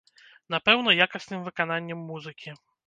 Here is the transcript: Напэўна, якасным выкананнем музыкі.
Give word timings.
Напэўна, 0.55 0.95
якасным 1.07 1.47
выкананнем 1.51 2.05
музыкі. 2.11 2.61